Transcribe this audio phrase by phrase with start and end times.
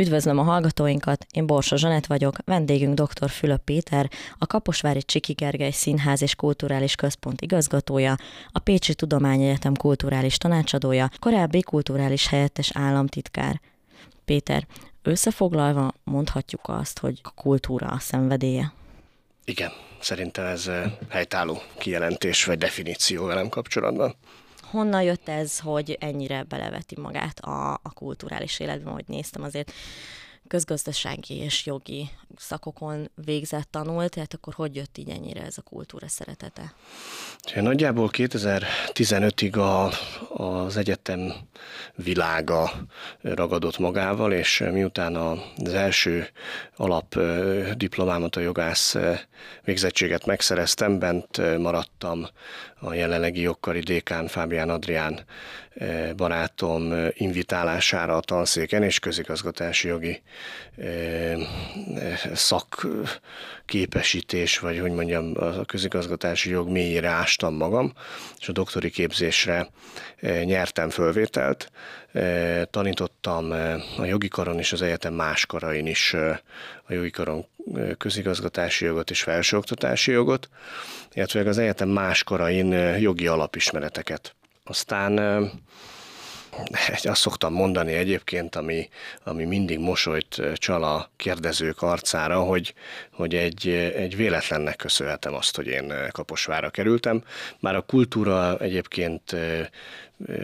[0.00, 3.30] Üdvözlöm a hallgatóinkat, én Borsa Zsanett vagyok, vendégünk dr.
[3.30, 8.16] Fülöp Péter, a Kaposvári Csiki Gergely Színház és Kulturális Központ igazgatója,
[8.52, 13.60] a Pécsi Tudományegyetem kulturális tanácsadója, korábbi kulturális helyettes államtitkár.
[14.24, 14.66] Péter,
[15.02, 18.72] összefoglalva mondhatjuk azt, hogy a kultúra a szenvedélye.
[19.44, 19.70] Igen,
[20.00, 20.70] szerintem ez
[21.08, 24.14] helytálló kijelentés vagy definíció velem kapcsolatban.
[24.70, 29.72] Honnan jött ez, hogy ennyire beleveti magát a, a kulturális életben, hogy néztem azért
[30.48, 36.08] közgazdasági és jogi szakokon végzett, tanult, tehát akkor hogy jött így ennyire ez a kultúra
[36.08, 36.72] szeretete?
[37.54, 39.92] Nagyjából 2015-ig a,
[40.42, 41.32] az egyetem
[41.94, 42.70] világa
[43.20, 46.28] ragadott magával, és miután az első
[46.76, 47.18] alap
[47.76, 48.96] diplomámat, a jogász
[49.64, 52.26] végzettséget megszereztem, bent maradtam
[52.80, 55.24] a jelenlegi jogkari dékán Fábián Adrián
[56.16, 60.22] barátom invitálására a tanszéken, és közigazgatási jogi
[62.34, 67.92] szakképesítés, vagy hogy mondjam, a közigazgatási jog mélyére ástam magam,
[68.40, 69.68] és a doktori képzésre
[70.20, 71.70] nyertem fölvételt.
[72.70, 73.50] Tanítottam
[73.98, 76.16] a jogi karon és az egyetem más karain is
[76.88, 77.46] a jogi karon
[77.98, 80.48] közigazgatási jogot és felsőoktatási jogot,
[81.12, 84.34] illetve az egyetem más karain jogi alapismereteket.
[84.64, 85.20] Aztán
[87.02, 88.88] azt szoktam mondani egyébként, ami,
[89.24, 92.74] ami mindig mosolyt csal a kérdezők arcára, hogy,
[93.12, 97.22] hogy egy, egy véletlennek köszönhetem azt, hogy én Kaposvára kerültem.
[97.60, 99.36] Már a kultúra egyébként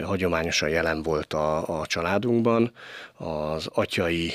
[0.02, 2.72] hagyományosan jelen volt a, a családunkban.
[3.16, 4.32] Az atyai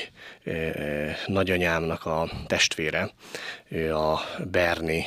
[1.25, 3.09] nagyanyámnak a testvére,
[3.67, 4.19] ő a
[4.51, 5.05] Berni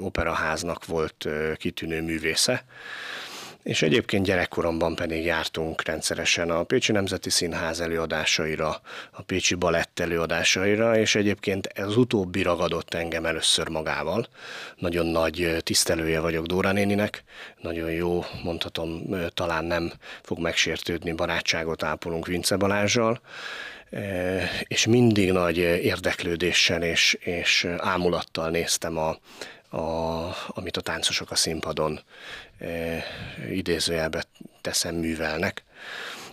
[0.00, 2.64] operaháznak volt kitűnő művésze,
[3.64, 10.98] és egyébként gyerekkoromban pedig jártunk rendszeresen a Pécsi Nemzeti Színház előadásaira, a Pécsi Balett előadásaira,
[10.98, 14.26] és egyébként ez utóbbi ragadott engem először magával.
[14.76, 17.22] Nagyon nagy tisztelője vagyok Dóra néninek,
[17.60, 19.02] nagyon jó, mondhatom,
[19.34, 23.20] talán nem fog megsértődni, barátságot ápolunk Vince Balázsjal,
[24.62, 29.16] és mindig nagy érdeklődéssel és, és ámulattal néztem a,
[29.74, 32.00] a, amit a táncosok a színpadon
[32.58, 33.02] e,
[33.50, 34.24] idézőjelbe
[34.60, 35.64] teszem művelnek.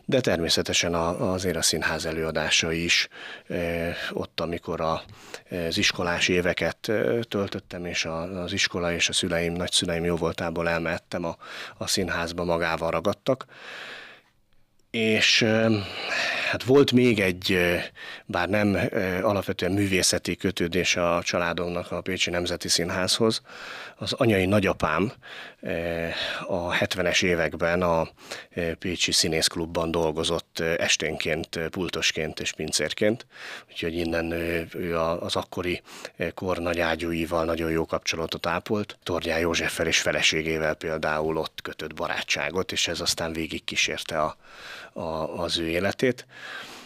[0.06, 3.08] De természetesen azért a színház előadása is,
[3.48, 10.04] e, ott, amikor az iskolás éveket e, töltöttem, és az iskola és a szüleim, nagyszüleim
[10.04, 11.38] jó voltából elmehettem a,
[11.78, 13.46] a színházba, magával ragadtak.
[14.92, 15.46] És
[16.52, 17.58] Hát volt még egy,
[18.26, 18.78] bár nem
[19.22, 23.42] alapvetően művészeti kötődés a családomnak a Pécsi Nemzeti Színházhoz.
[24.02, 25.12] Az anyai nagyapám
[26.48, 28.08] a 70-es években a
[28.80, 33.26] Pécsi Színészklubban dolgozott esténként, pultosként és pincérként,
[33.70, 34.32] úgyhogy innen
[34.74, 35.82] ő az akkori
[36.34, 38.98] kor nagy ágyúival nagyon jó kapcsolatot ápolt.
[39.04, 44.38] Torgyá Józseffel és feleségével például ott kötött barátságot, és ez aztán végig kísérte a,
[44.94, 46.26] a, az ő életét.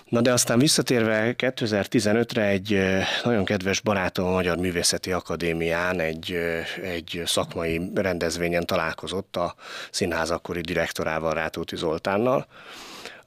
[0.09, 2.79] Na de aztán visszatérve 2015-re egy
[3.23, 6.37] nagyon kedves barátom a Magyar Művészeti Akadémián egy,
[6.81, 9.55] egy szakmai rendezvényen találkozott a
[9.91, 12.47] színház akkori direktorával, Rátóti Zoltánnal,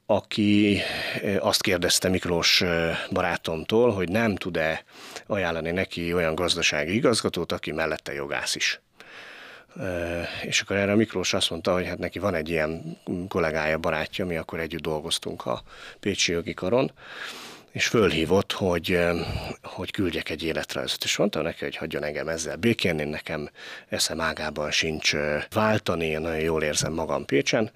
[0.06, 0.80] aki
[1.38, 2.64] azt kérdezte Miklós
[3.10, 4.84] barátomtól, hogy nem tud-e
[5.26, 8.80] ajánlani neki olyan gazdasági igazgatót, aki mellette jogász is.
[10.42, 12.98] És akkor erre Miklós azt mondta, hogy hát neki van egy ilyen
[13.28, 15.62] kollégája, barátja, mi akkor együtt dolgoztunk a
[16.00, 16.92] Pécsi jogi karon,
[17.72, 18.98] és fölhívott, hogy,
[19.62, 21.04] hogy küldjek egy életrajzot.
[21.04, 23.50] És mondta neki, hogy hagyjon engem ezzel békén, én nekem
[23.88, 25.12] eszem ágában sincs
[25.50, 27.70] váltani, én nagyon jól érzem magam Pécsen.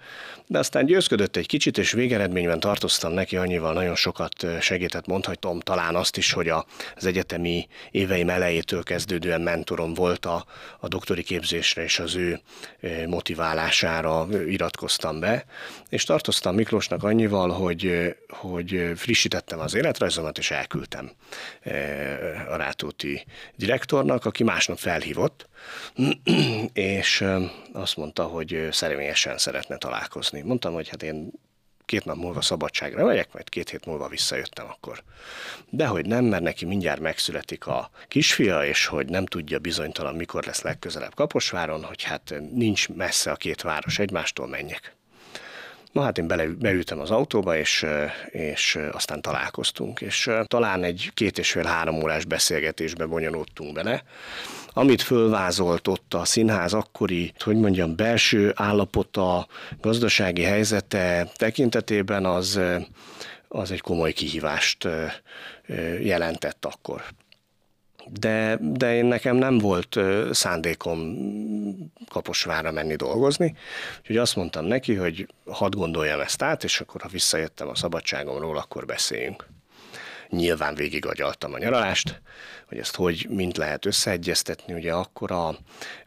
[0.47, 5.95] De aztán győzködött egy kicsit, és végeredményben tartoztam neki annyival nagyon sokat segített, mondhatom talán
[5.95, 10.45] azt is, hogy az egyetemi éveim elejétől kezdődően mentorom volt a,
[10.81, 12.41] a doktori képzésre, és az ő
[13.07, 15.45] motiválására iratkoztam be,
[15.89, 21.11] és tartoztam Miklósnak annyival, hogy, hogy frissítettem az életrajzomat, és elküldtem
[21.61, 23.25] eh, a Rátóti
[23.57, 25.49] direktornak, aki másnap felhívott,
[26.73, 27.43] és eh,
[27.73, 30.41] azt mondta, hogy személyesen szeretne találkozni.
[30.41, 31.31] Mondtam, hogy hát én
[31.85, 35.03] két nap múlva szabadságra megyek, majd két hét múlva visszajöttem akkor.
[35.71, 40.45] De hogy nem, mert neki mindjárt megszületik a kisfia, és hogy nem tudja bizonytalan, mikor
[40.45, 44.97] lesz legközelebb Kaposváron, hogy hát nincs messze a két város egymástól, menjek.
[45.93, 47.87] Na hát én bele, beültem az autóba, és,
[48.31, 54.03] és aztán találkoztunk, és talán egy két és fél három órás beszélgetésbe bonyolódtunk bele,
[54.73, 59.47] amit fölvázolt ott a színház akkori, hogy mondjam, belső állapota,
[59.81, 62.61] gazdasági helyzete tekintetében az
[63.55, 64.89] az egy komoly kihívást
[66.01, 67.03] jelentett akkor.
[68.07, 69.99] De, de én nekem nem volt
[70.31, 71.17] szándékom
[72.09, 73.55] Kaposvára menni dolgozni,
[74.01, 78.57] úgyhogy azt mondtam neki, hogy hadd gondoljam ezt át, és akkor ha visszajöttem a szabadságomról,
[78.57, 79.47] akkor beszéljünk.
[80.29, 82.21] Nyilván végigagyaltam a nyaralást,
[82.73, 84.75] hogy ezt hogy, mint lehet összeegyeztetni.
[84.75, 85.57] Ugye akkor a,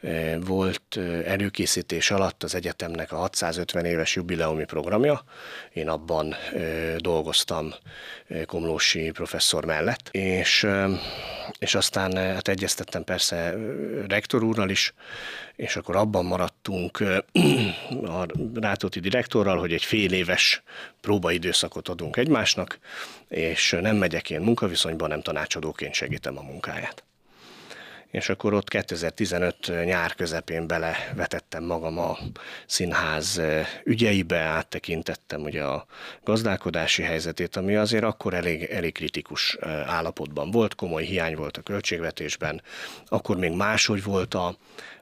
[0.01, 5.23] e, volt e, előkészítés alatt az egyetemnek a 650 éves jubileumi programja.
[5.73, 6.37] Én abban e,
[6.97, 7.73] dolgoztam
[8.45, 10.67] Komlósi professzor mellett, és,
[11.59, 13.53] és aztán hát egyeztettem persze
[14.07, 14.93] rektor úrral is,
[15.55, 16.99] és akkor abban maradtunk
[18.05, 20.63] a Rátóti direktorral, hogy egy fél éves
[21.01, 22.79] próbaidőszakot adunk egymásnak,
[23.27, 27.03] és nem megyek én munkaviszonyban, nem tanácsadóként segítem a munkáját.
[28.11, 32.17] És akkor ott 2015 nyár közepén belevetettem magam a
[32.65, 33.41] színház
[33.83, 35.85] ügyeibe, áttekintettem ugye a
[36.23, 42.61] gazdálkodási helyzetét, ami azért akkor elég, elég kritikus állapotban volt, komoly hiány volt a költségvetésben,
[43.05, 44.57] akkor még máshogy volt a,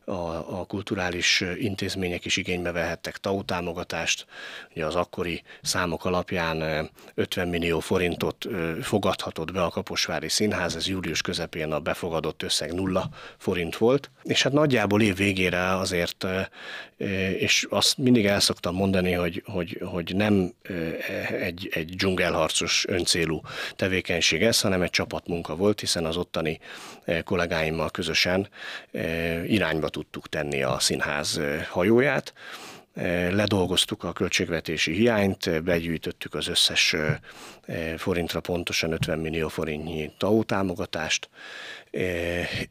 [0.05, 4.25] a, a kulturális intézmények is igénybe vehettek TAU támogatást.
[4.71, 8.47] Ugye az akkori számok alapján 50 millió forintot
[8.81, 14.43] fogadhatott be a Kaposvári Színház, ez július közepén a befogadott összeg nulla forint volt, és
[14.43, 16.25] hát nagyjából év végére azért,
[17.37, 20.53] és azt mindig el szoktam mondani, hogy, hogy, hogy nem
[21.41, 23.41] egy, egy dzsungelharcos öncélú
[23.75, 26.59] tevékenység ez, hanem egy csapatmunka volt, hiszen az ottani
[27.23, 28.47] kollégáimmal közösen
[29.47, 32.33] irányba tudtuk tenni a színház hajóját.
[33.29, 36.95] Ledolgoztuk a költségvetési hiányt, begyűjtöttük az összes
[37.97, 41.29] forintra pontosan 50 millió forintnyi TAO támogatást,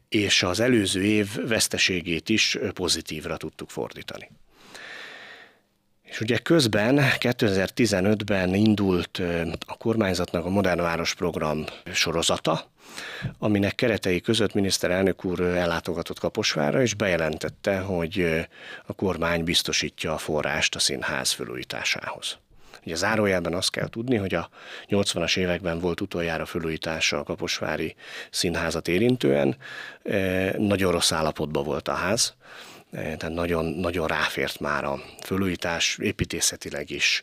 [0.09, 4.29] és az előző év veszteségét is pozitívra tudtuk fordítani.
[6.13, 9.21] És ugye közben 2015-ben indult
[9.65, 12.65] a kormányzatnak a Modern Város program sorozata,
[13.39, 18.45] aminek keretei között miniszterelnök úr ellátogatott Kaposvára, és bejelentette, hogy
[18.85, 22.37] a kormány biztosítja a forrást a színház felújításához.
[22.85, 24.49] Ugye zárójelben azt kell tudni, hogy a
[24.89, 27.95] 80-as években volt utoljára felújítása a Kaposvári
[28.29, 29.55] színházat érintően,
[30.57, 32.33] nagyon rossz állapotban volt a ház,
[32.93, 37.21] tehát nagyon, nagyon ráfért már a fölújítás építészetileg is,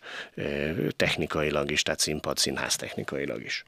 [0.96, 3.64] technikailag is, tehát színpad, színház technikailag is.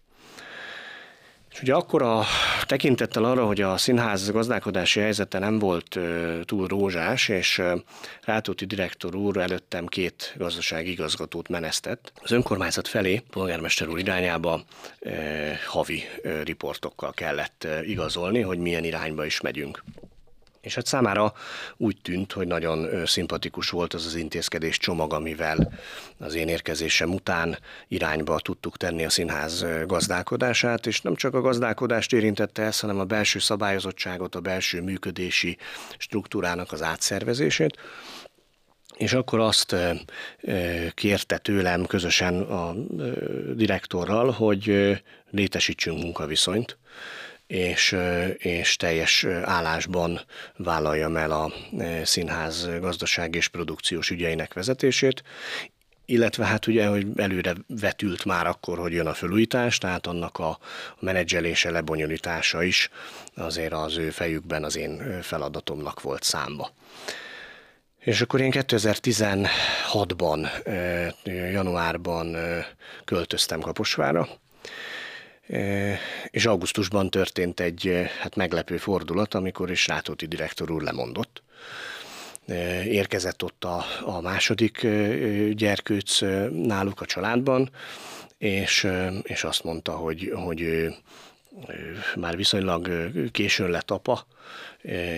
[1.53, 2.25] És ugye akkor a
[2.67, 5.99] tekintettel arra, hogy a színház gazdálkodási helyzete nem volt
[6.45, 7.63] túl rózsás, és
[8.23, 14.65] Rátóti direktor úr előttem két gazdasági igazgatót menesztett, az önkormányzat felé, polgármester úr irányába
[15.67, 16.03] havi
[16.45, 19.83] riportokkal kellett igazolni, hogy milyen irányba is megyünk.
[20.63, 21.33] És hát számára
[21.77, 25.73] úgy tűnt, hogy nagyon szimpatikus volt az az intézkedés csomag, amivel
[26.19, 32.13] az én érkezésem után irányba tudtuk tenni a színház gazdálkodását, és nem csak a gazdálkodást
[32.13, 35.57] érintette ez, hanem a belső szabályozottságot, a belső működési
[35.99, 37.79] struktúrának az átszervezését.
[38.97, 39.77] És akkor azt
[40.95, 42.75] kérte tőlem közösen a
[43.55, 44.93] direktorral, hogy
[45.31, 46.79] létesítsünk munkaviszonyt,
[47.53, 47.97] és,
[48.37, 50.21] és teljes állásban
[50.57, 51.53] vállaljam el a
[52.05, 55.23] színház gazdaság és produkciós ügyeinek vezetését,
[56.05, 60.59] illetve hát ugye, hogy előre vetült már akkor, hogy jön a felújítás, tehát annak a
[61.01, 62.91] menedzselése, lebonyolítása is
[63.35, 66.73] azért az ő fejükben az én feladatomnak volt számba.
[67.99, 70.49] És akkor én 2016-ban,
[71.53, 72.37] januárban
[73.05, 74.29] költöztem Kaposvára,
[76.31, 81.43] és augusztusban történt egy hát meglepő fordulat, amikor is Rátóti direktor úr lemondott.
[82.85, 84.87] Érkezett ott a, a második
[85.51, 87.71] gyerkőc náluk a családban,
[88.39, 88.89] és,
[89.23, 90.95] és azt mondta, hogy, hogy ő
[92.17, 94.27] már viszonylag későn lett apa,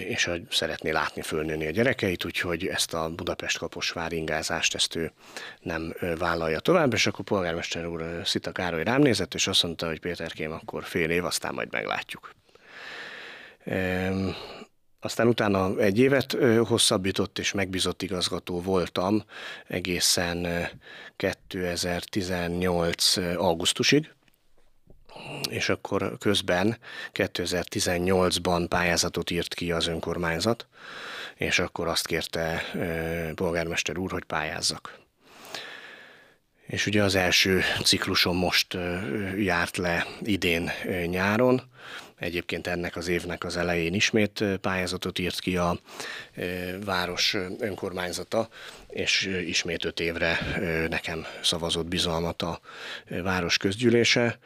[0.09, 5.13] és szeretné látni fölnőni a gyerekeit, úgyhogy ezt a Budapest-Kaposvár ingázást ezt ő
[5.61, 10.01] nem vállalja tovább, és akkor polgármester úr Szita Károly rám nézett, és azt mondta, hogy
[10.01, 12.35] Péterkém, akkor fél év, aztán majd meglátjuk.
[15.01, 19.25] Aztán utána egy évet hosszabbított és megbízott igazgató voltam
[19.67, 20.69] egészen
[21.17, 23.17] 2018.
[23.17, 24.13] augusztusig,
[25.51, 26.79] és akkor közben
[27.13, 30.67] 2018-ban pályázatot írt ki az önkormányzat,
[31.37, 32.63] és akkor azt kérte
[33.35, 34.99] polgármester úr, hogy pályázzak.
[36.67, 38.77] És ugye az első ciklusom most
[39.37, 40.71] járt le idén
[41.07, 41.63] nyáron,
[42.19, 45.79] egyébként ennek az évnek az elején ismét pályázatot írt ki a
[46.85, 48.49] város önkormányzata,
[48.89, 50.39] és ismét öt évre
[50.89, 52.61] nekem szavazott bizalmat a
[53.23, 54.39] város közgyűlése.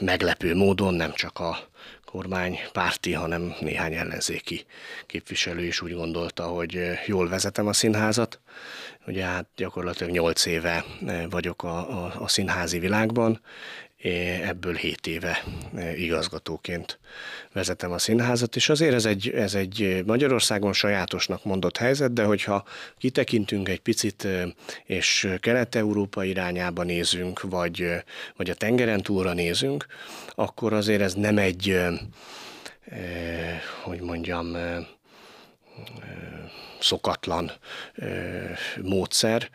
[0.00, 1.58] Meglepő módon nem csak a
[2.04, 4.64] kormány párti, hanem néhány ellenzéki
[5.06, 8.40] képviselő is úgy gondolta, hogy jól vezetem a színházat.
[9.06, 10.84] Ugye hát gyakorlatilag nyolc éve
[11.30, 13.40] vagyok a, a, a színházi világban,
[14.42, 15.44] ebből 7 éve
[15.96, 16.98] igazgatóként
[17.52, 22.64] vezetem a színházat, és azért ez egy, ez egy Magyarországon sajátosnak mondott helyzet, de hogyha
[22.98, 24.28] kitekintünk egy picit,
[24.84, 27.86] és Kelet-Európa irányába nézünk, vagy,
[28.36, 29.86] vagy a tengeren túlra nézünk,
[30.34, 31.80] akkor azért ez nem egy,
[33.82, 34.56] hogy mondjam,
[36.80, 37.52] szokatlan
[38.82, 39.50] módszer,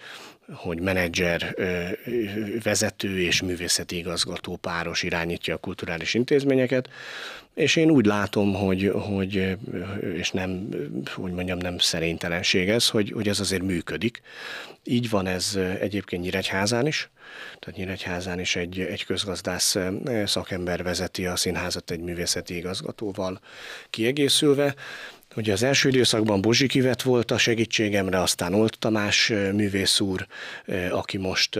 [0.53, 1.55] hogy menedzser,
[2.63, 6.89] vezető és művészeti igazgató páros irányítja a kulturális intézményeket,
[7.53, 9.57] és én úgy látom, hogy, hogy
[10.15, 10.69] és nem,
[11.05, 14.21] hogy mondjam, nem szerénytelenség ez, hogy, hogy ez azért működik.
[14.83, 17.09] Így van ez egyébként Nyíregyházán is,
[17.59, 19.77] tehát Nyíregyházán is egy, egy közgazdász
[20.25, 23.39] szakember vezeti a színházat egy művészeti igazgatóval
[23.89, 24.75] kiegészülve,
[25.37, 30.27] Ugye az első időszakban Bozsi Kivet volt a segítségemre, aztán Olt Tamás művész úr,
[30.91, 31.59] aki most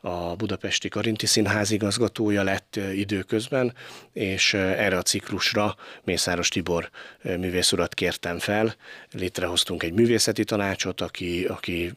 [0.00, 3.74] a Budapesti Karinti Színház igazgatója lett időközben,
[4.12, 6.90] és erre a ciklusra Mészáros Tibor
[7.22, 8.74] művész urat kértem fel.
[9.12, 11.92] Létrehoztunk egy művészeti tanácsot, aki, aki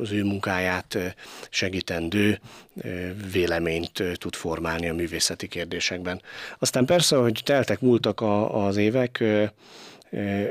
[0.00, 0.98] az ő munkáját
[1.50, 2.40] segítendő
[3.32, 6.22] véleményt tud formálni a művészeti kérdésekben.
[6.58, 9.24] Aztán persze, hogy teltek, múltak a, az évek,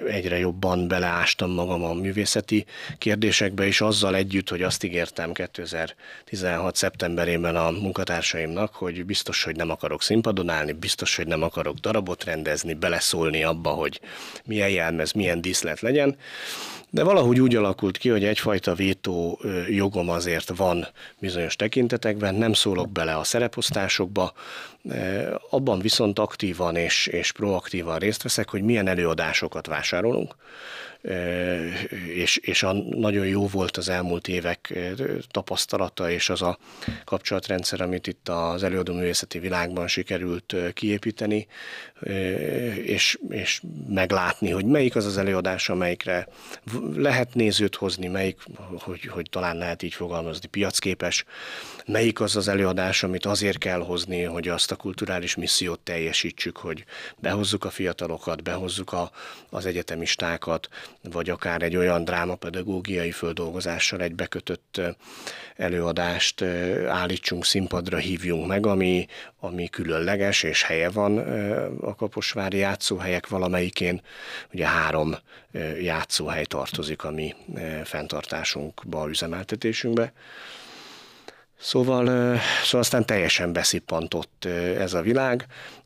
[0.08, 2.66] egyre jobban beleástam magam a művészeti
[2.98, 6.76] kérdésekbe, és azzal együtt, hogy azt ígértem 2016.
[6.76, 12.24] szeptemberében a munkatársaimnak, hogy biztos, hogy nem akarok színpadon állni, biztos, hogy nem akarok darabot
[12.24, 14.00] rendezni, beleszólni abba, hogy
[14.46, 16.18] milyen jelmez, milyen díszlet legyen,
[16.90, 20.88] de valahogy úgy alakult ki, hogy egyfajta vétó jogom azért van
[21.20, 24.34] bizonyos tekintetekben, nem szólok bele a szereposztásokba,
[25.50, 28.88] abban viszont aktívan és, és proaktívan részt veszek, hogy milyen
[29.56, 30.36] előadásokat vásárolunk,
[32.14, 34.74] és, és a, nagyon jó volt az elmúlt évek
[35.32, 36.58] tapasztalata, és az a
[37.04, 41.48] kapcsolatrendszer, amit itt az előadó művészeti világban sikerült kiépíteni,
[42.84, 46.28] és, és meglátni, hogy melyik az az előadás, amelyikre
[46.96, 48.38] lehet nézőt hozni, melyik,
[48.80, 51.26] hogy, hogy talán lehet így fogalmazni, piacképes,
[51.86, 56.84] melyik az az előadás, amit azért kell hozni, hogy azt a kulturális missziót teljesítsük, hogy
[57.18, 59.12] behozzuk a fiatalokat, behozzuk a,
[59.50, 60.70] az egyetemistákat,
[61.12, 64.82] vagy akár egy olyan drámapedagógiai földolgozással egy bekötött
[65.56, 66.42] előadást
[66.88, 69.08] állítsunk színpadra, hívjunk meg, ami,
[69.40, 71.18] ami különleges, és helye van
[71.82, 74.02] a Kaposvári játszóhelyek valamelyikén.
[74.54, 75.16] Ugye három
[75.82, 77.36] játszóhely tartozik a mi
[77.84, 80.14] fenntartásunkba, üzemeltetésünkbe.
[81.60, 82.06] Szóval,
[82.64, 84.46] szóval aztán teljesen beszippantott
[84.78, 85.46] ez a világ,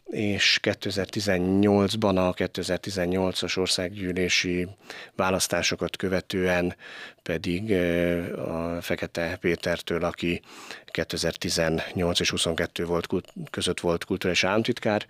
[0.10, 4.68] és 2018-ban a 2018-as országgyűlési
[5.16, 6.76] választásokat követően
[7.24, 7.72] pedig
[8.38, 10.42] a Fekete Pétertől, aki
[10.86, 13.08] 2018 és 22 volt,
[13.50, 15.06] között volt kulturális államtitkár,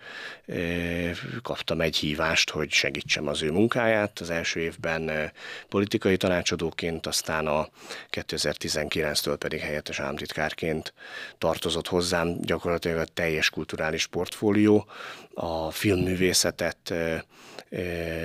[1.42, 4.18] kaptam egy hívást, hogy segítsem az ő munkáját.
[4.18, 5.32] Az első évben
[5.68, 7.68] politikai tanácsadóként, aztán a
[8.10, 10.92] 2019-től pedig helyettes államtitkárként
[11.38, 14.86] tartozott hozzám gyakorlatilag a teljes kulturális portfólió,
[15.34, 16.94] a filmművészetet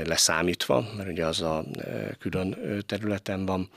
[0.05, 1.65] leszámítva, mert ugye az a
[2.19, 3.69] külön területen van,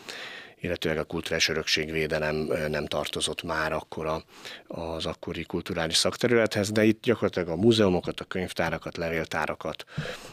[0.61, 2.37] illetőleg a kulturális örökségvédelem
[2.69, 4.23] nem tartozott már akkor
[4.67, 9.85] az akkori kulturális szakterülethez, de itt gyakorlatilag a múzeumokat, a könyvtárakat, levéltárakat,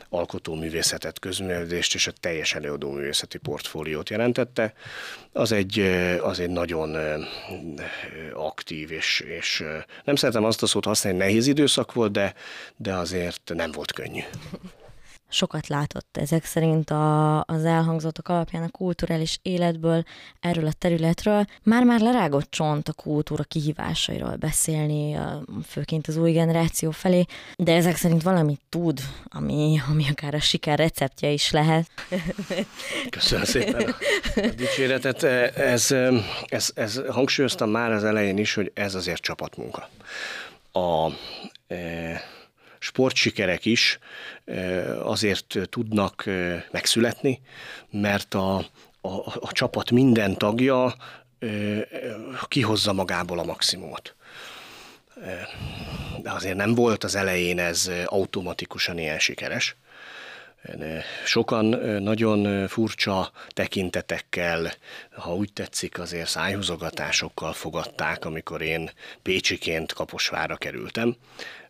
[0.10, 4.74] alkotóművészetet, közművelődést és a teljes előadóművészeti portfóliót jelentette.
[5.32, 5.80] Az egy,
[6.22, 6.98] az egy nagyon
[8.34, 9.64] aktív, és, és
[10.04, 12.34] nem szeretem azt a szót használni, nehéz időszak volt, de,
[12.76, 14.22] de azért nem volt könnyű
[15.30, 20.04] sokat látott ezek szerint a, az elhangzottak alapján a kulturális életből,
[20.40, 21.46] erről a területről.
[21.64, 25.18] Már-már lerágott csont a kultúra kihívásairól beszélni,
[25.68, 30.78] főként az új generáció felé, de ezek szerint valamit tud, ami, ami akár a siker
[30.78, 31.90] receptje is lehet.
[33.10, 33.96] Köszönöm szépen
[34.36, 35.24] a dicséretet.
[35.24, 35.92] Ez,
[36.46, 39.90] ez, ez hangsúlyoztam már az elején is, hogy ez azért csapatmunka.
[40.72, 41.10] A,
[41.68, 42.22] e,
[42.86, 44.00] sportsikerek is
[45.04, 46.24] azért tudnak
[46.72, 47.42] megszületni,
[47.92, 48.58] mert a,
[49.02, 50.96] a, a csapat minden tagja
[52.48, 54.16] kihozza magából a maximumot.
[56.22, 59.76] de azért nem volt az elején ez automatikusan ilyen sikeres.
[61.26, 61.66] Sokan
[62.02, 64.74] nagyon furcsa tekintetekkel,
[65.12, 68.92] ha úgy tetszik, azért szájhúzogatásokkal fogadták, amikor én
[69.22, 71.16] Pécsiként Kaposvára kerültem.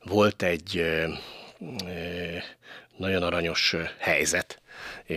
[0.03, 0.85] Volt egy
[2.97, 4.61] nagyon aranyos helyzet,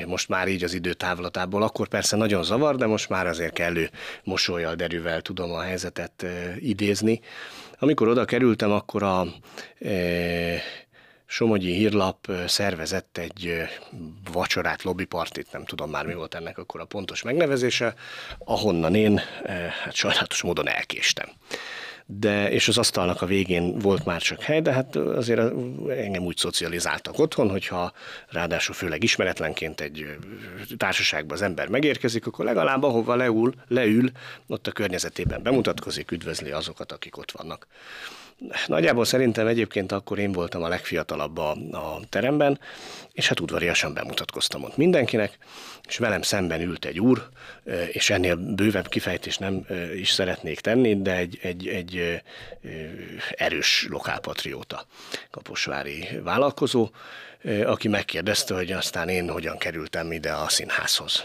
[0.07, 1.63] most már így az időtávlatából.
[1.63, 3.91] Akkor persze nagyon zavar, de most már azért kellő
[4.25, 6.25] mosolyjal, derűvel tudom a helyzetet
[6.59, 7.21] idézni.
[7.79, 9.27] Amikor oda kerültem, akkor a
[11.31, 13.63] Somogyi hírlap szervezett egy
[14.33, 17.95] vacsorát, lobbypartit, nem tudom már mi volt ennek akkor a pontos megnevezése,
[18.39, 19.21] ahonnan én
[19.85, 21.29] hát sajnálatos módon elkéstem
[22.11, 25.41] de, és az asztalnak a végén volt már csak hely, de hát azért
[25.89, 27.93] engem úgy szocializáltak otthon, hogyha
[28.29, 30.17] ráadásul főleg ismeretlenként egy
[30.77, 34.11] társaságban az ember megérkezik, akkor legalább ahova leül, leül,
[34.47, 37.67] ott a környezetében bemutatkozik, üdvözli azokat, akik ott vannak.
[38.67, 42.61] Nagyjából szerintem egyébként akkor én voltam a legfiatalabb a, a teremben,
[43.13, 45.39] és hát udvariasan bemutatkoztam ott mindenkinek,
[45.89, 47.29] és velem szemben ült egy úr,
[47.93, 52.23] és ennél bővebb kifejtést nem is szeretnék tenni, de egy, egy, egy
[53.31, 54.87] erős lokálpatrióta
[55.31, 56.91] kaposvári vállalkozó,
[57.65, 61.25] aki megkérdezte, hogy aztán én hogyan kerültem ide a színházhoz.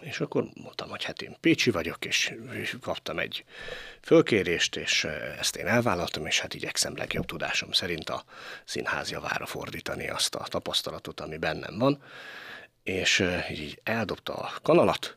[0.00, 2.34] És akkor mondtam, hogy hát én Pécsi vagyok, és
[2.80, 3.44] kaptam egy
[4.02, 5.06] fölkérést, és
[5.38, 8.24] ezt én elvállaltam, és hát igyekszem legjobb tudásom szerint a
[8.64, 12.02] színház javára fordítani azt a tapasztalatot, ami bennem van.
[12.82, 15.16] És így eldobta a kanalat,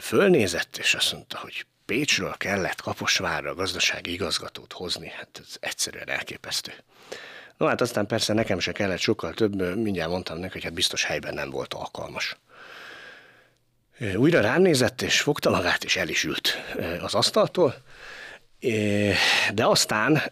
[0.00, 6.72] fölnézett, és azt mondta, hogy Pécsről kellett Kaposvárra gazdasági igazgatót hozni, hát ez egyszerűen elképesztő.
[7.56, 11.04] No hát aztán persze nekem se kellett sokkal több, mindjárt mondtam neki, hogy hát biztos
[11.04, 12.36] helyben nem volt alkalmas.
[14.16, 16.62] Újra rám nézett, és fogta magát, és el is ült
[17.00, 17.74] az asztaltól.
[19.54, 20.22] De aztán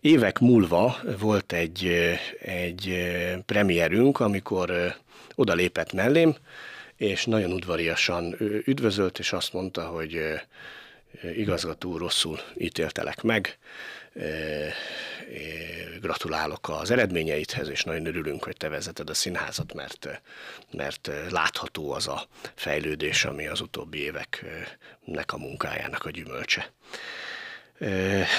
[0.00, 2.08] évek múlva volt egy,
[2.40, 3.06] egy
[3.46, 4.96] premierünk, amikor
[5.34, 6.36] odalépett mellém,
[6.96, 10.20] és nagyon udvariasan üdvözölt, és azt mondta, hogy
[11.36, 13.58] igazgató rosszul ítéltelek meg,
[16.00, 20.22] gratulálok az eredményeidhez, és nagyon örülünk, hogy te vezeted a színházat, mert,
[20.70, 26.72] mert látható az a fejlődés, ami az utóbbi éveknek a munkájának a gyümölcse.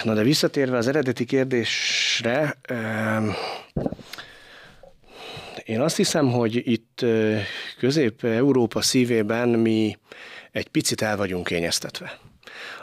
[0.04, 2.58] Na de visszatérve az eredeti kérdésre,
[5.64, 7.06] én azt hiszem, hogy itt
[7.78, 9.98] Közép-Európa szívében mi
[10.52, 12.20] egy picit el vagyunk kényeztetve.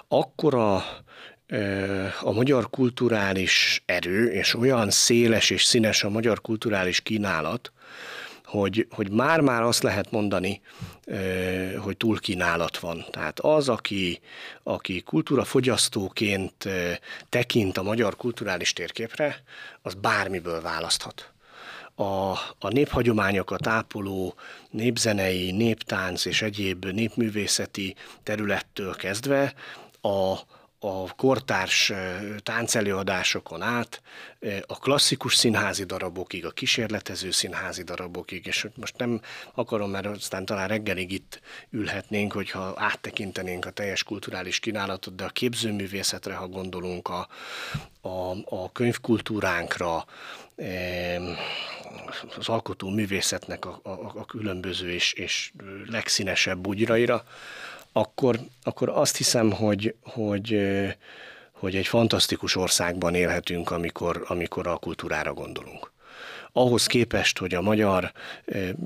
[0.08, 0.84] Akkora
[2.20, 7.72] a magyar kulturális erő, és olyan széles és színes a magyar kulturális kínálat,
[8.44, 10.60] hogy, hogy már-már azt lehet mondani,
[11.78, 13.04] hogy túlkínálat van.
[13.10, 14.20] Tehát az, aki,
[14.62, 16.68] aki kultúrafogyasztóként
[17.28, 19.42] tekint a magyar kulturális térképre,
[19.82, 21.32] az bármiből választhat.
[21.94, 24.34] A, a néphagyományokat ápoló
[24.70, 29.54] népzenei, néptánc és egyéb népművészeti területtől kezdve
[30.00, 30.38] a,
[30.82, 31.92] a kortárs
[32.42, 34.02] táncelőadásokon át,
[34.66, 39.20] a klasszikus színházi darabokig, a kísérletező színházi darabokig, és most nem
[39.54, 41.40] akarom, mert aztán talán reggelig itt
[41.70, 47.28] ülhetnénk, hogyha áttekintenénk a teljes kulturális kínálatot, de a képzőművészetre, ha gondolunk, a,
[48.00, 50.04] a, a könyvkultúránkra,
[52.38, 55.52] az alkotó művészetnek a, a, a különböző és, és
[55.86, 57.24] legszínesebb bugyraira,
[57.92, 60.60] akkor, akkor azt hiszem, hogy, hogy,
[61.52, 65.92] hogy egy fantasztikus országban élhetünk, amikor, amikor a kultúrára gondolunk.
[66.52, 68.12] Ahhoz képest, hogy a magyar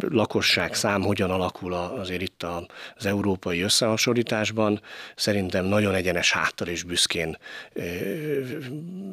[0.09, 2.47] lakosság szám hogyan alakul azért itt
[2.95, 4.81] az európai összehasonlításban,
[5.17, 7.39] szerintem nagyon egyenes háttal és büszkén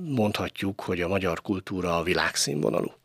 [0.03, 3.00] mondhatjuk, hogy a magyar kultúra a világszínvonalú.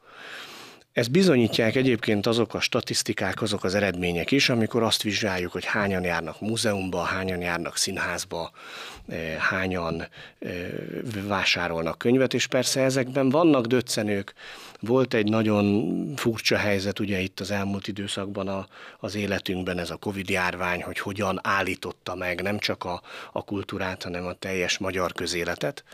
[0.97, 6.05] Ezt bizonyítják egyébként azok a statisztikák, azok az eredmények is, amikor azt vizsgáljuk, hogy hányan
[6.05, 8.51] járnak múzeumba, hányan járnak színházba,
[9.09, 10.07] eh, hányan
[10.39, 10.69] eh,
[11.27, 14.33] vásárolnak könyvet, és persze ezekben vannak döccenők.
[14.81, 18.67] Volt egy nagyon furcsa helyzet ugye itt az elmúlt időszakban a,
[18.99, 24.03] az életünkben, ez a Covid járvány, hogy hogyan állította meg nem csak a, a kultúrát,
[24.03, 25.85] hanem a teljes magyar közéletet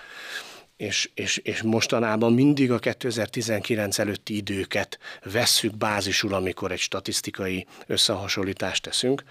[0.83, 4.99] és, és, és mostanában mindig a 2019 előtti időket
[5.33, 9.23] vesszük bázisul, amikor egy statisztikai összehasonlítást teszünk.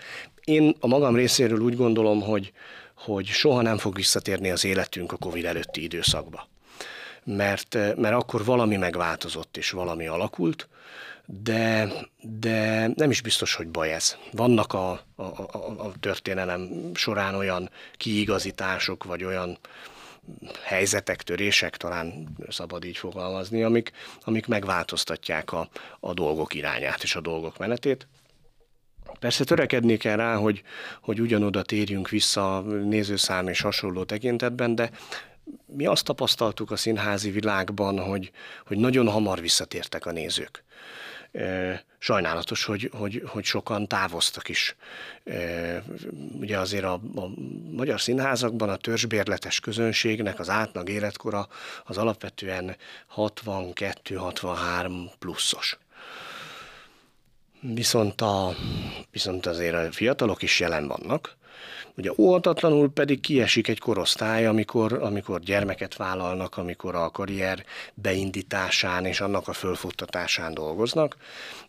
[0.44, 2.52] Én a magam részéről úgy gondolom, hogy,
[2.96, 6.48] hogy soha nem fog visszatérni az életünk a Covid előtti időszakba.
[7.24, 10.68] Mert, mert akkor valami megváltozott és valami alakult,
[11.26, 11.92] de,
[12.40, 14.18] de nem is biztos, hogy baj ez.
[14.32, 19.58] Vannak a, a, a, a történelem során olyan kiigazítások, vagy olyan
[20.64, 23.92] helyzetek, törések, talán szabad így fogalmazni, amik,
[24.24, 28.08] amik megváltoztatják a, a dolgok irányát és a dolgok menetét.
[29.20, 30.62] Persze törekedni kell rá, hogy,
[31.02, 34.92] hogy ugyanoda térjünk vissza nézőszám és hasonló tekintetben, de
[35.66, 38.32] mi azt tapasztaltuk a színházi világban, hogy,
[38.66, 40.64] hogy nagyon hamar visszatértek a nézők.
[41.98, 44.76] Sajnálatos, hogy, hogy, hogy sokan távoztak is.
[46.40, 47.28] Ugye azért a, a
[47.72, 51.48] magyar színházakban a törzsbérletes közönségnek az átlag életkora
[51.84, 52.76] az alapvetően
[53.16, 55.78] 62-63 pluszos.
[57.60, 58.56] Viszont, a,
[59.12, 61.38] viszont azért a fiatalok is jelen vannak,
[61.98, 69.22] Ugye óhatatlanul pedig kiesik egy korosztály, amikor, amikor gyermeket vállalnak, amikor a karrier beindításán és
[69.22, 71.16] annak a fölfuttatásán dolgoznak.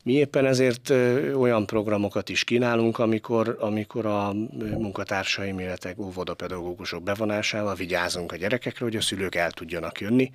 [0.03, 0.90] Mi éppen ezért
[1.35, 8.97] olyan programokat is kínálunk, amikor, amikor a munkatársaim, illetve óvodapedagógusok bevonásával vigyázunk a gyerekekre, hogy
[8.97, 10.31] a szülők el tudjanak jönni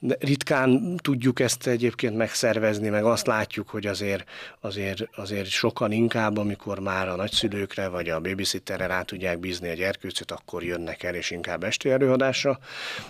[0.00, 4.24] ritkán tudjuk ezt egyébként megszervezni, meg azt látjuk, hogy azért,
[4.60, 9.74] azért, azért sokan inkább, amikor már a nagyszülőkre vagy a babysitterre rá tudják bízni a
[9.74, 12.58] gyerkőcöt, akkor jönnek el, és inkább esti előadásra,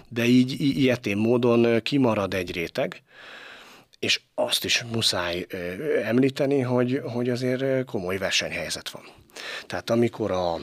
[0.08, 3.02] de így ilyetén módon kimarad egy réteg,
[3.98, 5.46] és azt is muszáj
[6.04, 9.02] említeni, hogy, hogy azért komoly versenyhelyzet van.
[9.66, 10.58] Tehát amikor a,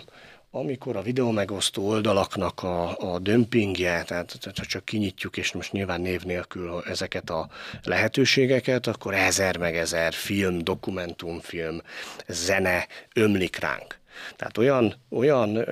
[0.56, 6.02] amikor a videó megosztó oldalaknak a, a dömpingje, tehát, ha csak kinyitjuk, és most nyilván
[6.02, 7.50] név nélkül ezeket a
[7.84, 11.82] lehetőségeket, akkor ezer meg ezer film, dokumentumfilm,
[12.28, 14.00] zene ömlik ránk.
[14.36, 15.66] Tehát olyan, olyan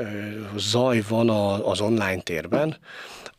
[0.55, 2.77] zaj van a, az online térben,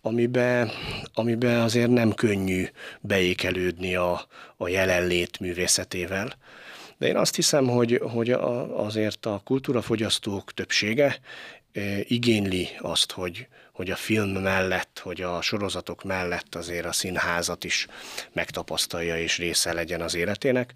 [0.03, 0.71] amiben,
[1.15, 2.67] amiben azért nem könnyű
[3.01, 4.21] beékelődni a,
[4.57, 6.37] a jelenlét művészetével.
[7.03, 8.31] De én azt hiszem, hogy, hogy
[8.77, 11.21] azért a kultúrafogyasztók többsége
[12.03, 17.87] igényli azt, hogy, hogy a film mellett, hogy a sorozatok mellett azért a színházat is
[18.33, 20.75] megtapasztalja és része legyen az életének.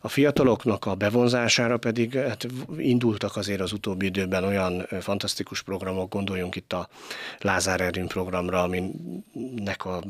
[0.00, 6.56] A fiataloknak a bevonzására pedig hát indultak azért az utóbbi időben olyan fantasztikus programok, gondoljunk
[6.56, 6.88] itt a
[7.38, 10.02] Lázár Erőn programra, aminek a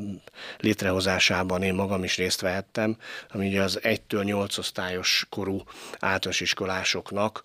[0.59, 2.97] létrehozásában én magam is részt vehettem,
[3.29, 5.63] ami ugye az 1-től 8 osztályos korú
[5.99, 7.43] általános iskolásoknak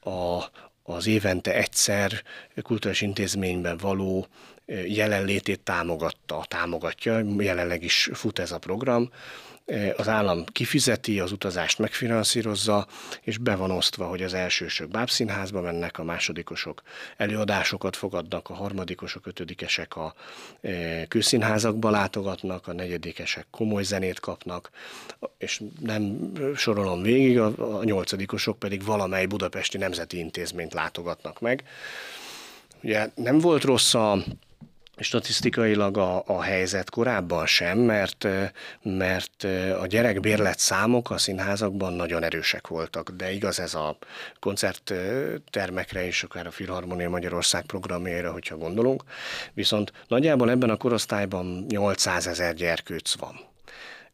[0.00, 0.44] a,
[0.92, 2.22] az évente egyszer
[2.62, 4.26] kulturális intézményben való
[4.86, 9.10] jelenlétét támogatta, támogatja, jelenleg is fut ez a program,
[9.96, 12.86] az állam kifizeti, az utazást megfinanszírozza,
[13.22, 16.82] és be van osztva, hogy az elsősök bábszínházba mennek, a másodikosok
[17.16, 20.14] előadásokat fogadnak, a harmadikosok, ötödikesek a
[21.08, 24.70] külszínházakba látogatnak, a negyedikesek komoly zenét kapnak,
[25.38, 31.64] és nem sorolom végig, a nyolcadikosok pedig valamely budapesti nemzeti intézményt látogatnak meg.
[32.82, 34.24] Ugye nem volt rossz a
[35.04, 38.26] statisztikailag a, a helyzet korábban sem, mert,
[38.82, 39.46] mert
[39.80, 43.96] a gyerekbérlet számok a színházakban nagyon erősek voltak, de igaz ez a
[44.38, 49.02] koncerttermekre és akár a Filharmonia Magyarország programjaira, hogyha gondolunk.
[49.52, 53.40] Viszont nagyjából ebben a korosztályban 800 ezer gyerkőc van.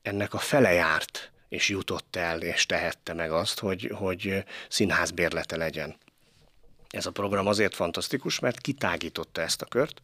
[0.03, 5.96] Ennek a fele járt és jutott el, és tehette meg azt, hogy, hogy színházbérlete legyen.
[6.97, 10.01] Ez a program azért fantasztikus, mert kitágította ezt a kört,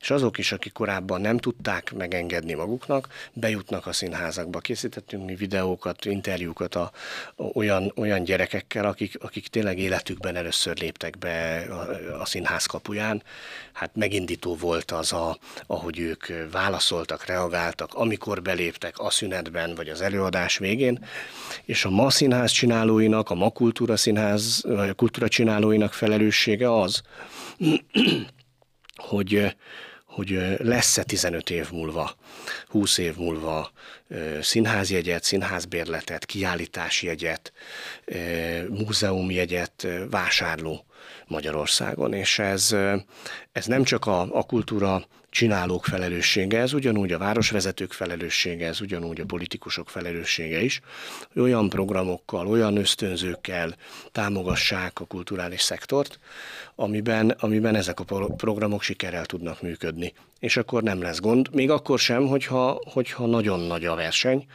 [0.00, 4.58] és azok is, akik korábban nem tudták megengedni maguknak, bejutnak a színházakba.
[4.58, 6.92] Készítettünk mi videókat, interjúkat a,
[7.36, 13.22] a, olyan, olyan gyerekekkel, akik, akik tényleg életükben először léptek be a, a színház kapuján.
[13.72, 20.00] Hát megindító volt az, a, ahogy ők válaszoltak, reagáltak, amikor beléptek a szünetben, vagy az
[20.00, 21.04] előadás végén,
[21.64, 26.80] és a ma színház csinálóinak, a ma kultúra színház, vagy a kultúra csinálóinak felelős felelőssége
[26.80, 27.02] az,
[29.10, 29.56] hogy,
[30.04, 32.14] hogy lesz-e 15 év múlva,
[32.66, 33.70] 20 év múlva
[34.40, 37.52] színházjegyet, színházbérletet, kiállításjegyet,
[38.68, 40.86] múzeumjegyet vásárló
[41.26, 42.76] Magyarországon, és ez,
[43.52, 49.20] ez nem csak a, a kultúra csinálók felelőssége, ez ugyanúgy a városvezetők felelőssége, ez ugyanúgy
[49.20, 50.80] a politikusok felelőssége is,
[51.32, 53.76] hogy olyan programokkal, olyan ösztönzőkkel
[54.12, 56.18] támogassák a kulturális szektort,
[56.74, 58.04] amiben, amiben ezek a
[58.36, 60.12] programok sikerrel tudnak működni.
[60.40, 64.46] És akkor nem lesz gond, még akkor sem, hogyha, hogyha nagyon nagy a verseny,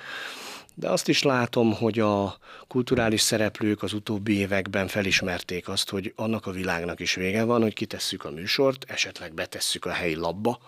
[0.79, 2.37] de azt is látom, hogy a
[2.67, 7.73] kulturális szereplők az utóbbi években felismerték azt, hogy annak a világnak is vége van, hogy
[7.73, 10.59] kitesszük a műsort, esetleg betesszük a helyi labba,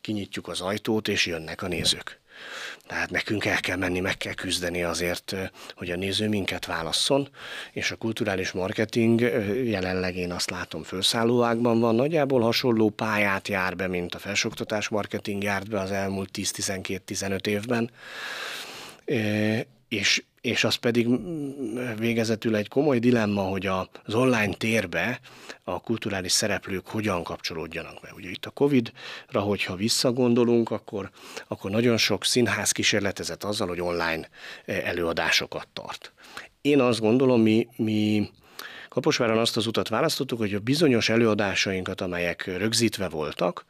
[0.00, 2.20] kinyitjuk az ajtót, és jönnek a nézők.
[2.86, 5.34] Tehát nekünk el kell menni, meg kell küzdeni azért,
[5.74, 7.28] hogy a néző minket válasszon,
[7.72, 9.20] és a kulturális marketing
[9.64, 15.42] jelenleg én azt látom főszállóágban van, nagyjából hasonló pályát jár be, mint a felsőoktatás marketing
[15.42, 17.90] járt be az elmúlt 10-12-15 évben,
[19.88, 21.08] és és az pedig
[21.98, 25.20] végezetül egy komoly dilemma, hogy az online térbe
[25.64, 28.12] a kulturális szereplők hogyan kapcsolódjanak be.
[28.16, 31.10] Ugye itt a Covid-ra, hogyha visszagondolunk, akkor,
[31.48, 34.28] akkor nagyon sok színház kísérletezett azzal, hogy online
[34.64, 36.12] eh, előadásokat tart.
[36.60, 38.30] Én azt gondolom, mi, mi
[38.88, 43.64] Kaposváron azt az utat választottuk, hogy a bizonyos előadásainkat, amelyek rögzítve voltak,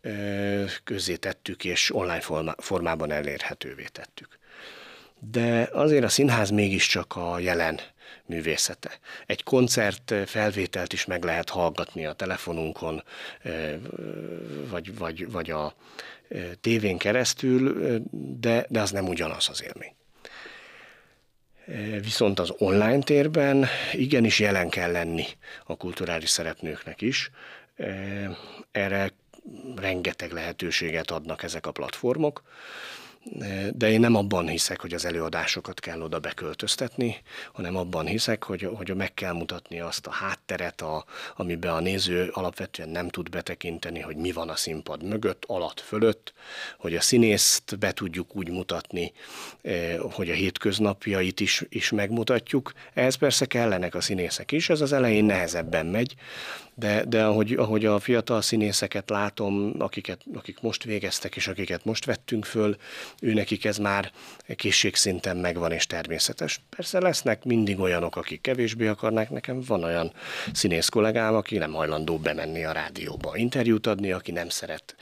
[0.00, 4.40] eh, közzé tettük és online formában elérhetővé tettük
[5.30, 7.80] de azért a színház mégiscsak a jelen
[8.26, 8.90] művészete.
[9.26, 13.02] Egy koncert felvételt is meg lehet hallgatni a telefonunkon,
[14.70, 15.74] vagy, vagy, vagy a
[16.60, 17.74] tévén keresztül,
[18.40, 19.94] de, de az nem ugyanaz az élmény.
[22.02, 25.26] Viszont az online térben igenis jelen kell lenni
[25.64, 27.30] a kulturális szereplőknek is.
[28.70, 29.12] Erre
[29.76, 32.42] rengeteg lehetőséget adnak ezek a platformok
[33.72, 37.16] de én nem abban hiszek, hogy az előadásokat kell oda beköltöztetni,
[37.52, 41.04] hanem abban hiszek, hogy, hogy meg kell mutatni azt a hátteret, a,
[41.36, 46.32] amiben a néző alapvetően nem tud betekinteni, hogy mi van a színpad mögött, alatt, fölött,
[46.78, 49.12] hogy a színészt be tudjuk úgy mutatni,
[49.62, 52.72] eh, hogy a hétköznapjait is, is megmutatjuk.
[52.94, 56.14] Ehhez persze kellenek a színészek is, ez az elején nehezebben megy,
[56.74, 62.04] de, de ahogy, ahogy a fiatal színészeket látom, akiket, akik most végeztek és akiket most
[62.04, 62.76] vettünk föl,
[63.20, 64.10] ő nekik ez már
[64.56, 66.60] készségszinten megvan és természetes.
[66.76, 69.30] Persze lesznek mindig olyanok, akik kevésbé akarnak.
[69.30, 70.12] Nekem van olyan
[70.52, 74.96] színész kollégám, aki nem hajlandó bemenni a rádióba interjút adni, aki nem szeret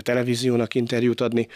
[0.00, 1.48] televíziónak interjút adni,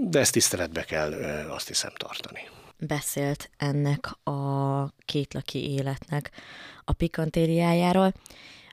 [0.00, 1.12] de ezt tiszteletbe kell
[1.48, 2.40] azt hiszem tartani
[2.80, 6.30] beszélt ennek a kétlaki életnek
[6.84, 8.12] a pikantériájáról.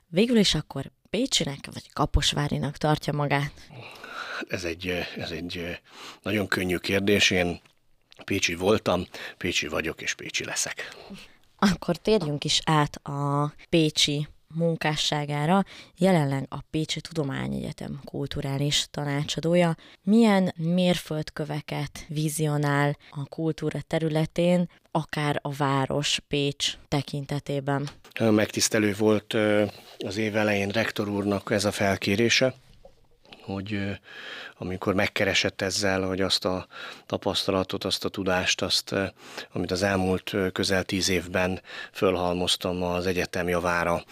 [0.06, 3.52] Végül is akkor Pécsinek vagy Kaposvárinak tartja magát?
[4.48, 5.80] Ez egy, ez egy
[6.22, 7.30] nagyon könnyű kérdés.
[7.30, 7.60] Én
[8.24, 10.96] Pécsi voltam, Pécsi vagyok és Pécsi leszek.
[11.56, 15.64] Akkor térjünk is át a Pécsi munkásságára,
[15.98, 19.76] jelenleg a Pécsi Tudományegyetem kulturális tanácsadója.
[20.02, 27.88] Milyen mérföldköveket vizionál a kultúra területén, akár a város Pécs tekintetében?
[28.20, 29.34] Megtisztelő volt
[29.98, 32.54] az év elején rektor úrnak ez a felkérése,
[33.48, 33.98] hogy
[34.58, 36.66] amikor megkeresett ezzel, hogy azt a
[37.06, 38.94] tapasztalatot, azt a tudást, azt,
[39.52, 41.60] amit az elmúlt közel tíz évben
[41.92, 44.04] fölhalmoztam az egyetem javára,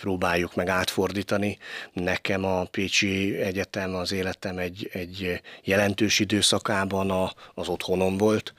[0.00, 1.58] próbáljuk meg átfordítani.
[1.92, 8.54] Nekem a Pécsi Egyetem az életem egy, egy jelentős időszakában a, az otthonom volt,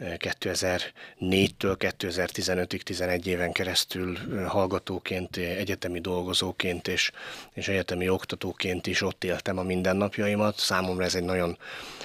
[0.00, 7.10] 2004-től 2015-ig 11 éven keresztül hallgatóként, egyetemi dolgozóként és,
[7.52, 10.58] és egyetemi oktatóként is ott éltem a mindennapjaimat.
[10.58, 11.58] Számomra ez egy nagyon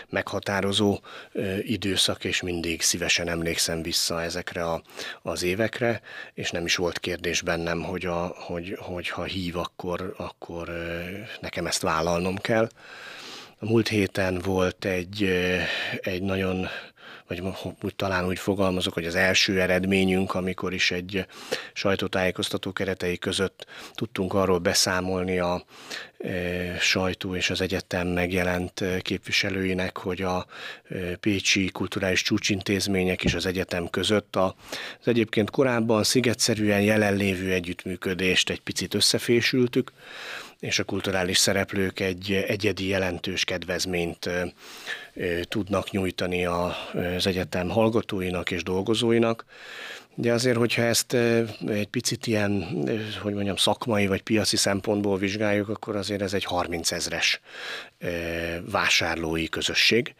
[0.10, 1.00] meghatározó
[1.62, 4.82] időszak, és mindig szívesen emlékszem vissza ezekre a,
[5.22, 6.02] az évekre,
[6.34, 10.70] és nem is volt kérdés bennem, hogy, a, hogy, hogy ha hív, akkor, akkor
[11.42, 12.70] nekem ezt vállalnom kell.
[13.60, 15.24] A múlt héten volt egy,
[16.02, 16.68] egy nagyon
[17.28, 17.44] vagy
[17.82, 21.26] úgy talán úgy fogalmazok, hogy az első eredményünk, amikor is egy
[21.74, 25.64] sajtótájékoztató keretei között tudtunk arról beszámolni a
[26.18, 30.46] e, sajtó és az egyetem megjelent képviselőinek, hogy a
[30.90, 34.54] e, Pécsi kulturális csúcsintézmények és az egyetem között az
[35.04, 39.92] egyébként korábban szigetszerűen jelenlévő együttműködést egy picit összefésültük,
[40.66, 44.30] és a kulturális szereplők egy egyedi jelentős kedvezményt
[45.42, 49.46] tudnak nyújtani az egyetem hallgatóinak és dolgozóinak.
[50.18, 51.14] De azért, hogyha ezt
[51.68, 52.84] egy picit ilyen,
[53.22, 57.42] hogy mondjam, szakmai vagy piaci szempontból vizsgáljuk, akkor azért ez egy 30 ezres
[58.72, 60.16] vásárlói közösség.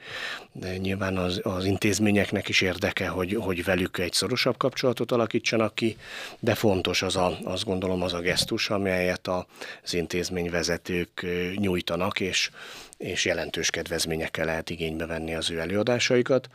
[0.52, 5.98] De nyilván az, az intézményeknek is érdeke, hogy, hogy velük egy szorosabb kapcsolatot alakítsanak ki,
[6.40, 12.50] de fontos az a, azt gondolom az a gesztus, amelyet az intézményvezetők nyújtanak, és,
[12.98, 16.50] és jelentős kedvezményekkel lehet igénybe venni az ő előadásaikat.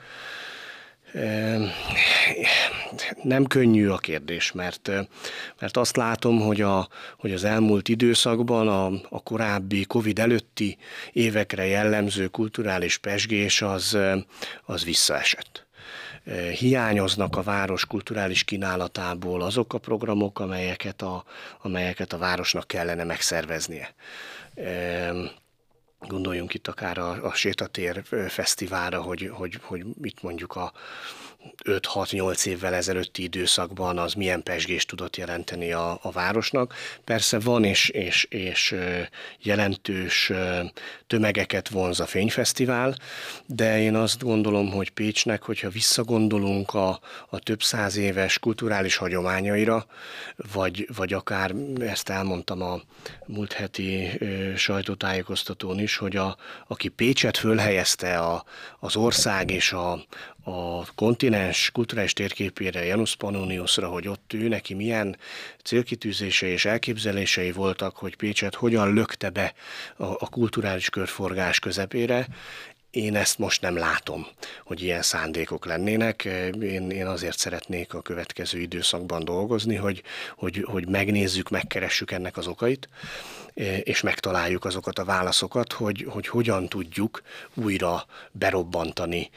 [3.23, 4.91] Nem könnyű a kérdés, mert,
[5.59, 10.79] mert azt látom, hogy, a, hogy az elmúlt időszakban a, a korábbi Covid előtti
[11.13, 13.99] évekre jellemző kulturális pesgés az,
[14.65, 15.69] az visszaesett
[16.59, 21.25] hiányoznak a város kulturális kínálatából azok a programok, amelyeket a,
[21.63, 23.95] amelyeket a városnak kellene megszerveznie.
[26.09, 30.73] Gondoljunk itt akár a, a Sétatér fesztiválra, hogy, hogy, hogy mit mondjuk a
[31.65, 36.75] 5-6-8 évvel ezelőtti időszakban az milyen pesgést tudott jelenteni a, a városnak.
[37.05, 38.77] Persze van és, és, és
[39.39, 40.33] jelentős
[41.07, 42.97] tömegeket vonz a fényfesztivál,
[43.47, 49.87] de én azt gondolom, hogy Pécsnek, hogyha visszagondolunk a, a több száz éves kulturális hagyományaira,
[50.53, 52.81] vagy, vagy akár ezt elmondtam a
[53.27, 54.19] múlt heti
[54.57, 58.45] sajtótájékoztatón is, hogy a, aki Pécset fölhelyezte a,
[58.79, 60.05] az ország és a,
[60.45, 65.17] a kontinens kulturális térképére, Janus Pannoniusra, hogy ott ő neki milyen
[65.65, 69.55] célkitűzései és elképzelései voltak, hogy Pécset hogyan lökte be
[69.97, 72.27] a, a kulturális körforgás közepére,
[72.91, 74.27] én ezt most nem látom,
[74.65, 76.25] hogy ilyen szándékok lennének.
[76.61, 80.03] Én, én azért szeretnék a következő időszakban dolgozni, hogy,
[80.37, 82.89] hogy, hogy megnézzük, megkeressük ennek az okait,
[83.83, 87.23] és megtaláljuk azokat a válaszokat, hogy, hogy hogyan tudjuk
[87.55, 89.31] újra berobbantani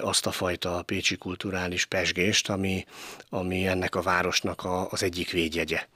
[0.00, 2.86] azt a fajta pécsi kulturális pesgést, ami,
[3.28, 5.86] ami ennek a városnak a, az egyik védjegye.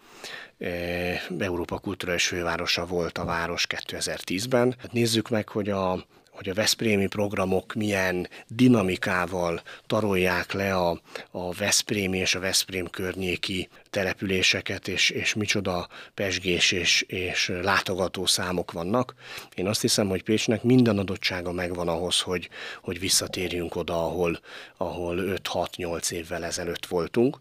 [1.38, 4.75] Európa kulturális fővárosa volt a város 2010-ben.
[4.79, 11.52] Hát nézzük meg, hogy a, hogy a Veszprémi programok milyen dinamikával tarolják le a, a
[11.52, 19.14] Veszprémi és a Veszprém környéki településeket, és, és micsoda pesgés és, és látogató számok vannak.
[19.54, 22.48] Én azt hiszem, hogy Pécsnek minden adottsága megvan ahhoz, hogy,
[22.82, 24.40] hogy visszatérjünk oda, ahol,
[24.76, 27.38] ahol 5-6-8 évvel ezelőtt voltunk.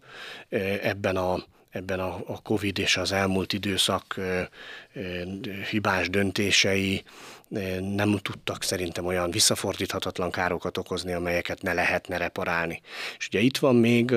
[0.82, 4.20] Ebben a ebben a, a Covid és az elmúlt időszak
[5.70, 7.02] hibás döntései
[7.94, 12.80] nem tudtak szerintem olyan visszafordíthatatlan károkat okozni, amelyeket ne lehetne reparálni.
[13.18, 14.14] És ugye itt van még,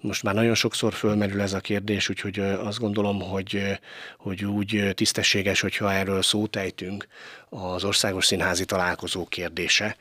[0.00, 3.78] most már nagyon sokszor fölmerül ez a kérdés, úgyhogy azt gondolom, hogy,
[4.18, 7.06] hogy úgy tisztességes, hogyha erről szót ejtünk,
[7.48, 9.96] az országos színházi találkozó kérdése,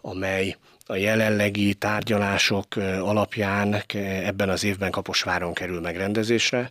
[0.00, 0.56] amely
[0.88, 3.82] a jelenlegi tárgyalások alapján
[4.24, 6.70] ebben az évben Kaposváron kerül megrendezésre.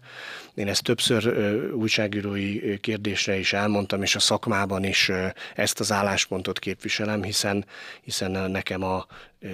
[0.53, 1.37] Én ezt többször
[1.73, 5.11] újságírói kérdésre is elmondtam, és a szakmában is
[5.55, 7.65] ezt az álláspontot képviselem, hiszen,
[8.01, 9.05] hiszen nekem a,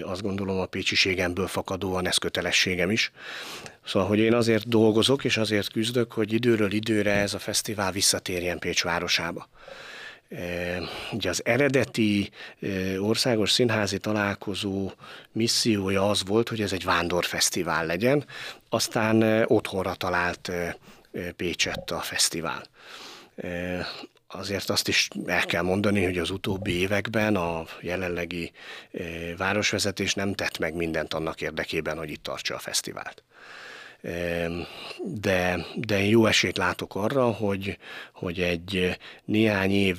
[0.02, 3.12] azt gondolom a pécsiségemből fakadóan ez kötelességem is.
[3.86, 8.60] Szóval, hogy én azért dolgozok, és azért küzdök, hogy időről időre ez a fesztivál visszatérjen
[8.60, 9.50] Pécs városába.
[11.12, 12.30] Ugye az eredeti
[13.00, 14.91] országos színházi találkozó
[15.32, 18.26] missziója az volt, hogy ez egy vándorfesztivál legyen,
[18.70, 20.52] aztán otthonra talált
[21.36, 22.63] Pécsett a fesztivál.
[24.28, 28.52] Azért azt is el kell mondani, hogy az utóbbi években a jelenlegi
[29.38, 33.24] városvezetés nem tett meg mindent annak érdekében, hogy itt tartsa a fesztivált
[35.04, 37.78] de, de jó esélyt látok arra, hogy,
[38.14, 39.98] hogy egy néhány év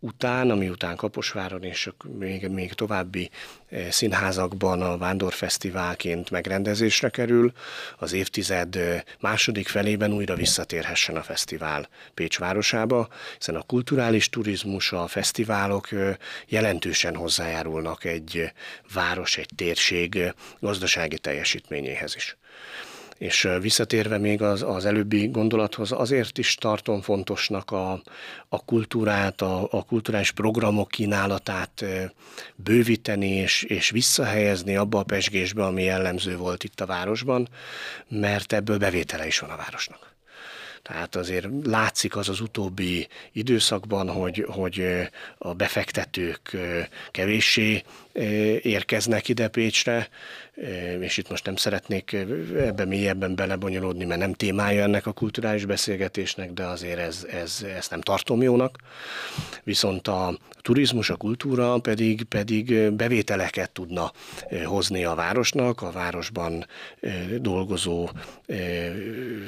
[0.00, 3.30] után, ami után Kaposváron és még, még további
[3.68, 7.52] eh, színházakban a Vándorfesztiválként megrendezésre kerül,
[7.98, 14.92] az évtized eh, második felében újra visszatérhessen a fesztivál Pécs városába, hiszen a kulturális turizmus,
[14.92, 18.52] a fesztiválok eh, jelentősen hozzájárulnak egy
[18.92, 22.36] város, egy térség gazdasági teljesítményéhez is.
[23.20, 28.02] És visszatérve még az, az előbbi gondolathoz, azért is tartom fontosnak a,
[28.48, 31.84] a kultúrát, a, a kulturális programok kínálatát
[32.54, 37.48] bővíteni és, és visszahelyezni abba a pesgésbe, ami jellemző volt itt a városban,
[38.08, 40.14] mert ebből bevétele is van a városnak.
[40.82, 44.84] Tehát azért látszik az az utóbbi időszakban, hogy, hogy
[45.38, 46.56] a befektetők
[47.10, 47.82] kevéssé
[48.62, 50.08] érkeznek ide Pécsre,
[51.00, 52.12] és itt most nem szeretnék
[52.56, 57.90] ebbe mélyebben belebonyolódni, mert nem témája ennek a kulturális beszélgetésnek, de azért ez, ez, ezt
[57.90, 58.78] nem tartom jónak.
[59.62, 64.12] Viszont a turizmus, a kultúra pedig, pedig bevételeket tudna
[64.64, 66.66] hozni a városnak, a városban
[67.38, 68.10] dolgozó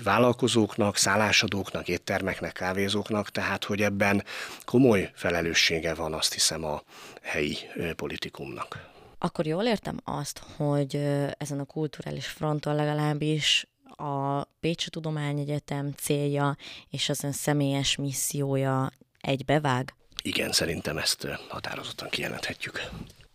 [0.04, 4.24] vállalkozóknak, szállásadóknak, éttermeknek, kávézóknak, tehát hogy ebben
[4.64, 6.82] komoly felelőssége van azt hiszem a
[7.22, 7.56] helyi
[7.96, 8.91] politikumnak.
[9.24, 10.94] Akkor jól értem azt, hogy
[11.38, 16.56] ezen a kulturális fronton legalábbis a Pécsi Tudományegyetem célja
[16.90, 19.94] és az ön személyes missziója egybevág?
[20.22, 22.80] Igen, szerintem ezt határozottan kijelenthetjük.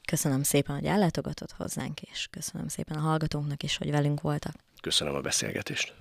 [0.05, 4.53] Köszönöm szépen, hogy ellátogatott hozzánk, és köszönöm szépen a hallgatóknak is, hogy velünk voltak.
[4.81, 5.93] Köszönöm a beszélgetést.